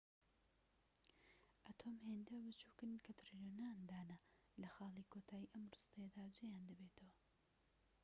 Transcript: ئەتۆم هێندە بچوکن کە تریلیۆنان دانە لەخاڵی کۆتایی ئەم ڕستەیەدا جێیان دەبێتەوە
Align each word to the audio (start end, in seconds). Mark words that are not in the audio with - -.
ئەتۆم 1.65 1.95
هێندە 2.05 2.35
بچوکن 2.45 2.91
کە 3.05 3.11
تریلیۆنان 3.19 3.77
دانە 3.89 4.17
لەخاڵی 4.61 5.09
کۆتایی 5.13 5.51
ئەم 5.53 5.63
ڕستەیەدا 5.73 6.23
جێیان 6.35 6.63
دەبێتەوە 6.69 7.15